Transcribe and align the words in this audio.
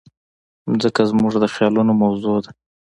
مځکه 0.69 1.01
زموږ 1.11 1.33
د 1.39 1.45
خیالونو 1.53 1.91
موضوع 2.01 2.37
ده. 2.43 2.51